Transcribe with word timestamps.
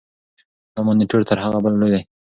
دا 0.73 0.81
مانیټور 0.87 1.21
تر 1.29 1.37
هغه 1.43 1.57
بل 1.63 1.73
لوی 1.81 1.89
دی. 1.93 2.01